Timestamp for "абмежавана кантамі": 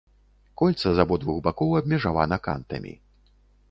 1.83-3.01